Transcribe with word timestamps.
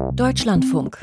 Deutschlandfunk. 0.00 0.98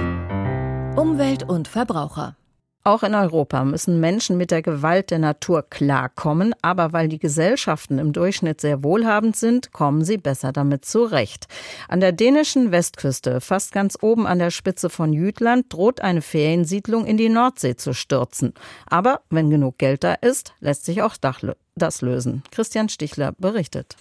Umwelt 0.95 1.43
und 1.43 1.67
Verbraucher. 1.67 2.35
Auch 2.83 3.03
in 3.03 3.15
Europa 3.15 3.63
müssen 3.63 3.99
Menschen 3.99 4.37
mit 4.37 4.49
der 4.49 4.61
Gewalt 4.61 5.11
der 5.11 5.19
Natur 5.19 5.63
klarkommen, 5.69 6.55
aber 6.61 6.93
weil 6.93 7.07
die 7.07 7.19
Gesellschaften 7.19 7.99
im 7.99 8.11
Durchschnitt 8.11 8.59
sehr 8.59 8.83
wohlhabend 8.83 9.35
sind, 9.35 9.71
kommen 9.71 10.03
sie 10.03 10.17
besser 10.17 10.51
damit 10.51 10.83
zurecht. 10.83 11.47
An 11.87 11.99
der 11.99 12.11
dänischen 12.11 12.71
Westküste, 12.71 13.39
fast 13.39 13.71
ganz 13.71 13.97
oben 14.01 14.25
an 14.25 14.39
der 14.39 14.51
Spitze 14.51 14.89
von 14.89 15.13
Jütland, 15.13 15.65
droht 15.69 16.01
eine 16.01 16.21
Feriensiedlung 16.21 17.05
in 17.05 17.17
die 17.17 17.29
Nordsee 17.29 17.75
zu 17.75 17.93
stürzen. 17.93 18.53
Aber 18.87 19.21
wenn 19.29 19.49
genug 19.49 19.77
Geld 19.77 20.03
da 20.03 20.13
ist, 20.15 20.53
lässt 20.59 20.85
sich 20.85 21.01
auch 21.01 21.15
das 21.17 22.01
lösen. 22.01 22.43
Christian 22.51 22.89
Stichler 22.89 23.33
berichtet. 23.37 23.95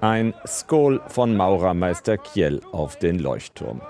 Ein 0.00 0.34
Skol 0.46 1.00
von 1.08 1.36
Maurermeister 1.36 2.18
Kiel 2.18 2.60
auf 2.72 2.96
den 2.96 3.18
Leuchtturm. 3.18 3.80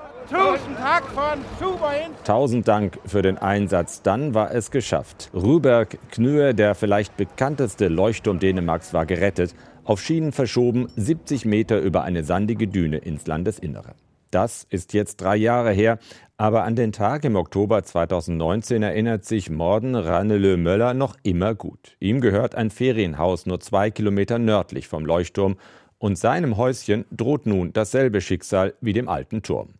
Tausend 2.24 2.68
Dank 2.68 2.98
für 3.06 3.22
den 3.22 3.38
Einsatz. 3.38 4.02
Dann 4.02 4.34
war 4.34 4.52
es 4.52 4.70
geschafft. 4.70 5.30
Rüberg 5.34 5.98
Knüe, 6.10 6.54
der 6.54 6.74
vielleicht 6.74 7.16
bekannteste 7.16 7.88
Leuchtturm 7.88 8.38
Dänemarks, 8.38 8.92
war 8.92 9.06
gerettet. 9.06 9.54
Auf 9.84 10.00
Schienen 10.00 10.32
verschoben, 10.32 10.88
70 10.96 11.44
Meter 11.44 11.80
über 11.80 12.04
eine 12.04 12.24
sandige 12.24 12.68
Düne 12.68 12.98
ins 12.98 13.26
Landesinnere. 13.26 13.94
Das 14.30 14.66
ist 14.68 14.92
jetzt 14.92 15.22
drei 15.22 15.36
Jahre 15.36 15.72
her, 15.72 15.98
aber 16.36 16.64
an 16.64 16.76
den 16.76 16.92
Tag 16.92 17.24
im 17.24 17.34
Oktober 17.34 17.82
2019 17.82 18.82
erinnert 18.82 19.24
sich 19.24 19.48
Morden 19.48 19.94
Ranelö 19.94 20.58
Möller 20.58 20.92
noch 20.92 21.16
immer 21.22 21.54
gut. 21.54 21.96
Ihm 21.98 22.20
gehört 22.20 22.54
ein 22.54 22.70
Ferienhaus 22.70 23.46
nur 23.46 23.60
zwei 23.60 23.90
Kilometer 23.90 24.38
nördlich 24.38 24.86
vom 24.86 25.06
Leuchtturm 25.06 25.56
und 25.98 26.16
seinem 26.16 26.56
Häuschen 26.56 27.04
droht 27.10 27.46
nun 27.46 27.72
dasselbe 27.72 28.20
Schicksal 28.20 28.74
wie 28.80 28.92
dem 28.92 29.08
alten 29.08 29.42
Turm. 29.42 29.70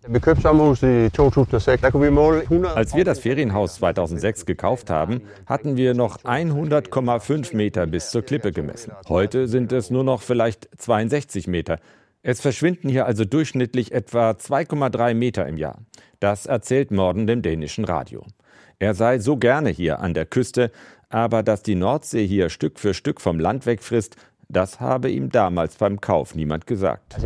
Als 2.75 2.95
wir 2.95 3.05
das 3.05 3.21
Ferienhaus 3.21 3.77
2006 3.77 4.47
gekauft 4.47 4.91
haben, 4.91 5.23
hatten 5.47 5.77
wir 5.77 5.95
noch 5.95 6.19
100,5 6.25 7.55
Meter 7.55 7.87
bis 7.87 8.11
zur 8.11 8.23
Klippe 8.23 8.53
gemessen. 8.53 8.93
Heute 9.09 9.47
sind 9.47 9.73
es 9.73 9.91
nur 9.91 10.05
noch 10.05 10.23
vielleicht 10.23 10.69
62 10.77 11.47
Meter. 11.47 11.79
Es 12.23 12.41
verschwinden 12.41 12.89
hier 12.89 13.07
also 13.07 13.25
durchschnittlich 13.25 13.93
etwa 13.93 14.31
2,3 14.31 15.15
Meter 15.15 15.47
im 15.47 15.57
Jahr. 15.57 15.79
Das 16.19 16.47
erzählt 16.47 16.91
Morden 16.91 17.29
dem 17.29 17.43
dänischen 17.43 17.85
Radio. 17.85 18.25
Er 18.81 18.95
sei 18.95 19.19
so 19.19 19.37
gerne 19.37 19.71
hier 19.71 20.01
an 20.01 20.15
der 20.15 20.27
Küste, 20.27 20.73
aber 21.09 21.43
dass 21.43 21.63
die 21.63 21.75
Nordsee 21.75 22.27
hier 22.27 22.49
Stück 22.49 22.79
für 22.79 22.93
Stück 22.93 23.21
vom 23.21 23.41
Land 23.41 23.67
wegfrisst, 23.67 24.17
das 24.51 24.81
habe 24.81 25.11
ihm 25.11 25.29
damals 25.29 25.77
beim 25.77 26.01
Kauf 26.01 26.35
niemand 26.35 26.67
gesagt. 26.67 27.19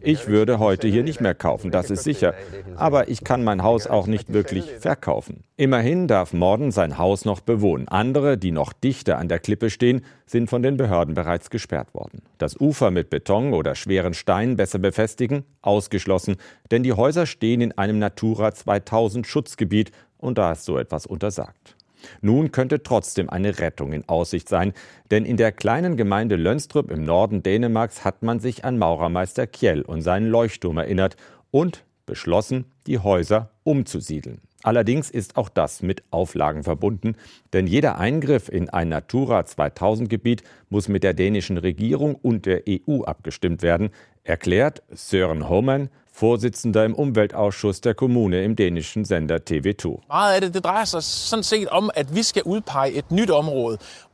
Ich 0.00 0.26
würde 0.28 0.58
heute 0.60 0.86
hier 0.86 1.02
nicht 1.02 1.20
mehr 1.20 1.34
kaufen, 1.34 1.72
das 1.72 1.90
ist 1.90 2.04
sicher. 2.04 2.34
Aber 2.76 3.08
ich 3.08 3.24
kann 3.24 3.42
mein 3.42 3.64
Haus 3.64 3.88
auch 3.88 4.06
nicht 4.06 4.32
wirklich 4.32 4.64
verkaufen. 4.78 5.42
Immerhin 5.56 6.06
darf 6.06 6.32
Morden 6.32 6.70
sein 6.70 6.98
Haus 6.98 7.24
noch 7.24 7.40
bewohnen. 7.40 7.88
Andere, 7.88 8.38
die 8.38 8.52
noch 8.52 8.72
dichter 8.72 9.18
an 9.18 9.28
der 9.28 9.40
Klippe 9.40 9.70
stehen, 9.70 10.04
sind 10.24 10.48
von 10.48 10.62
den 10.62 10.76
Behörden 10.76 11.14
bereits 11.14 11.50
gesperrt 11.50 11.94
worden. 11.94 12.22
Das 12.38 12.56
Ufer 12.60 12.92
mit 12.92 13.10
Beton 13.10 13.54
oder 13.54 13.74
schweren 13.74 14.14
Steinen 14.14 14.56
besser 14.56 14.78
befestigen? 14.78 15.42
Ausgeschlossen, 15.62 16.36
denn 16.70 16.84
die 16.84 16.92
Häuser 16.92 17.26
stehen 17.26 17.60
in 17.60 17.76
einem 17.76 17.98
Natura 17.98 18.54
2000 18.54 19.26
Schutzgebiet 19.26 19.90
und 20.16 20.38
da 20.38 20.52
ist 20.52 20.64
so 20.64 20.78
etwas 20.78 21.06
untersagt. 21.06 21.74
Nun 22.20 22.52
könnte 22.52 22.82
trotzdem 22.82 23.28
eine 23.30 23.58
Rettung 23.58 23.92
in 23.92 24.08
Aussicht 24.08 24.48
sein, 24.48 24.72
denn 25.10 25.24
in 25.24 25.36
der 25.36 25.52
kleinen 25.52 25.96
Gemeinde 25.96 26.36
Lönstrup 26.36 26.90
im 26.90 27.04
Norden 27.04 27.42
Dänemarks 27.42 28.04
hat 28.04 28.22
man 28.22 28.40
sich 28.40 28.64
an 28.64 28.78
Maurermeister 28.78 29.46
Kjell 29.46 29.82
und 29.82 30.02
seinen 30.02 30.28
Leuchtturm 30.28 30.78
erinnert 30.78 31.16
und 31.50 31.84
beschlossen, 32.06 32.64
die 32.86 32.98
Häuser 32.98 33.50
umzusiedeln. 33.64 34.40
Allerdings 34.64 35.08
ist 35.08 35.36
auch 35.36 35.48
das 35.48 35.82
mit 35.82 36.02
Auflagen 36.10 36.64
verbunden, 36.64 37.14
denn 37.52 37.68
jeder 37.68 37.98
Eingriff 37.98 38.48
in 38.48 38.68
ein 38.68 38.88
Natura 38.88 39.44
2000 39.44 40.08
Gebiet 40.08 40.42
muss 40.68 40.88
mit 40.88 41.04
der 41.04 41.14
dänischen 41.14 41.58
Regierung 41.58 42.16
und 42.16 42.44
der 42.44 42.64
EU 42.68 43.02
abgestimmt 43.04 43.62
werden, 43.62 43.90
erklärt 44.24 44.82
Sören 44.90 45.48
Homan, 45.48 45.90
Vorsitzender 46.18 46.84
im 46.84 46.96
Umweltausschuss 46.96 47.80
der 47.80 47.94
Kommune 47.94 48.42
im 48.42 48.56
dänischen 48.56 49.04
Sender 49.04 49.36
TV2. 49.36 50.00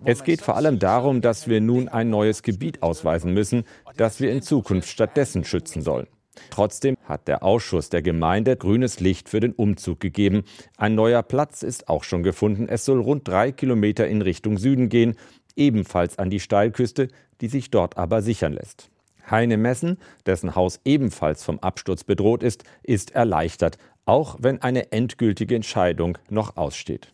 Es 0.04 0.22
geht 0.22 0.42
vor 0.42 0.56
allem 0.56 0.78
darum, 0.78 1.22
dass 1.22 1.48
wir 1.48 1.62
nun 1.62 1.88
ein 1.88 2.10
neues 2.10 2.42
Gebiet 2.42 2.82
ausweisen 2.82 3.32
müssen, 3.32 3.64
das 3.96 4.20
wir 4.20 4.30
in 4.32 4.42
Zukunft 4.42 4.90
stattdessen 4.90 5.44
schützen 5.44 5.80
sollen. 5.80 6.06
Trotzdem 6.50 6.98
hat 7.04 7.26
der 7.26 7.42
Ausschuss 7.42 7.88
der 7.88 8.02
Gemeinde 8.02 8.58
grünes 8.58 9.00
Licht 9.00 9.30
für 9.30 9.40
den 9.40 9.54
Umzug 9.54 9.98
gegeben. 9.98 10.44
Ein 10.76 10.94
neuer 10.94 11.22
Platz 11.22 11.62
ist 11.62 11.88
auch 11.88 12.04
schon 12.04 12.22
gefunden. 12.22 12.68
Es 12.68 12.84
soll 12.84 13.00
rund 13.00 13.26
drei 13.26 13.50
Kilometer 13.50 14.06
in 14.06 14.20
Richtung 14.20 14.58
Süden 14.58 14.90
gehen, 14.90 15.16
ebenfalls 15.56 16.18
an 16.18 16.28
die 16.28 16.40
Steilküste, 16.40 17.08
die 17.40 17.48
sich 17.48 17.70
dort 17.70 17.96
aber 17.96 18.20
sichern 18.20 18.52
lässt. 18.52 18.90
Heine 19.30 19.56
Messen, 19.56 19.98
dessen 20.26 20.54
Haus 20.54 20.80
ebenfalls 20.84 21.42
vom 21.42 21.58
Absturz 21.58 22.04
bedroht 22.04 22.42
ist, 22.42 22.64
ist 22.82 23.12
erleichtert, 23.12 23.78
auch 24.04 24.36
wenn 24.40 24.60
eine 24.62 24.92
endgültige 24.92 25.54
Entscheidung 25.54 26.18
noch 26.28 26.56
aussteht. 26.56 27.08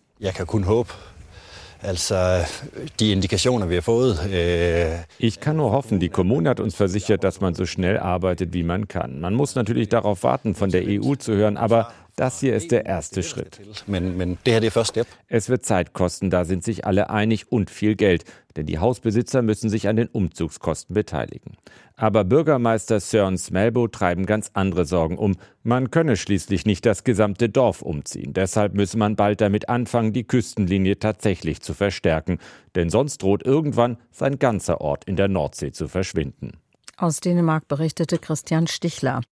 Kun 0.44 0.66
håbe. 0.66 0.90
Äh 4.30 4.98
ich 5.18 5.40
kann 5.40 5.56
nur 5.56 5.72
hoffen, 5.72 5.98
die 5.98 6.10
Kommune 6.10 6.50
hat 6.50 6.60
uns 6.60 6.74
versichert, 6.74 7.24
dass 7.24 7.40
man 7.40 7.54
so 7.54 7.64
schnell 7.64 7.98
arbeitet, 7.98 8.52
wie 8.52 8.62
man 8.62 8.86
kann. 8.86 9.20
Man 9.20 9.34
muss 9.34 9.54
natürlich 9.54 9.88
darauf 9.88 10.22
warten, 10.22 10.54
von 10.54 10.70
der 10.70 10.82
EU 10.86 11.14
zu 11.14 11.34
hören, 11.34 11.56
aber 11.56 11.90
das 12.20 12.38
hier 12.40 12.54
ist 12.54 12.70
der 12.70 12.84
erste 12.84 13.22
Schritt. 13.22 13.58
Es 15.28 15.48
wird 15.48 15.64
Zeit 15.64 15.94
kosten, 15.94 16.28
da 16.28 16.44
sind 16.44 16.62
sich 16.62 16.84
alle 16.84 17.08
einig 17.08 17.50
und 17.50 17.70
viel 17.70 17.96
Geld, 17.96 18.24
denn 18.56 18.66
die 18.66 18.78
Hausbesitzer 18.78 19.40
müssen 19.40 19.70
sich 19.70 19.88
an 19.88 19.96
den 19.96 20.08
Umzugskosten 20.08 20.92
beteiligen. 20.92 21.56
Aber 21.96 22.24
Bürgermeister 22.24 23.00
Søren 23.00 23.38
Smelbo 23.38 23.88
treiben 23.88 24.26
ganz 24.26 24.50
andere 24.52 24.84
Sorgen 24.84 25.16
um. 25.16 25.36
Man 25.62 25.90
könne 25.90 26.18
schließlich 26.18 26.66
nicht 26.66 26.84
das 26.84 27.04
gesamte 27.04 27.48
Dorf 27.48 27.80
umziehen. 27.80 28.34
Deshalb 28.34 28.74
müsse 28.74 28.98
man 28.98 29.16
bald 29.16 29.40
damit 29.40 29.70
anfangen, 29.70 30.12
die 30.12 30.24
Küstenlinie 30.24 30.98
tatsächlich 30.98 31.62
zu 31.62 31.72
verstärken, 31.72 32.38
denn 32.74 32.90
sonst 32.90 33.22
droht 33.22 33.46
irgendwann 33.46 33.96
sein 34.10 34.38
ganzer 34.38 34.82
Ort 34.82 35.04
in 35.04 35.16
der 35.16 35.28
Nordsee 35.28 35.72
zu 35.72 35.88
verschwinden. 35.88 36.58
Aus 36.98 37.20
Dänemark 37.20 37.66
berichtete 37.66 38.18
Christian 38.18 38.66
Stichler. 38.66 39.22